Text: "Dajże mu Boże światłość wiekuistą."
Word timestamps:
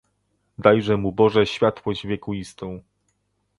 "Dajże 0.57 0.97
mu 0.97 1.11
Boże 1.11 1.45
światłość 1.45 2.07
wiekuistą." 2.07 2.81